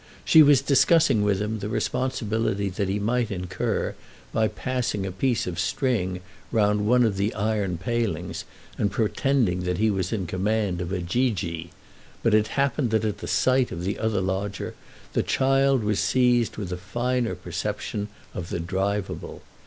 She 0.25 0.41
was 0.41 0.63
discussing 0.63 1.21
with 1.21 1.39
him 1.39 1.59
the 1.59 1.69
responsibility 1.69 2.69
that 2.69 2.89
he 2.89 2.97
might 2.97 3.29
incur 3.29 3.93
by 4.33 4.47
passing 4.47 5.05
a 5.05 5.11
piece 5.11 5.45
of 5.45 5.59
string 5.59 6.21
round 6.51 6.87
one 6.87 7.03
of 7.03 7.17
the 7.17 7.31
iron 7.35 7.77
palings 7.77 8.43
and 8.79 8.91
pretending 8.91 9.61
he 9.75 9.91
was 9.91 10.11
in 10.11 10.25
command 10.25 10.81
of 10.81 10.91
a 10.91 11.01
"geegee"; 11.01 11.69
but 12.23 12.33
it 12.33 12.47
happened 12.57 12.89
that 12.89 13.05
at 13.05 13.19
the 13.19 13.27
sight 13.27 13.71
of 13.71 13.83
the 13.83 13.99
other 13.99 14.21
lodger 14.21 14.73
the 15.13 15.21
child 15.21 15.83
was 15.83 15.99
seized 15.99 16.57
with 16.57 16.71
a 16.71 16.77
finer 16.77 17.35
perception 17.35 18.07
of 18.33 18.49
the 18.49 18.59
drivable. 18.59 19.43